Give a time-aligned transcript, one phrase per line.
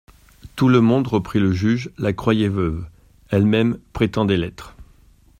[0.55, 2.87] Tout le monde, reprit le juge, la croyait veuve;
[3.29, 4.75] elle-même prétendait l'être.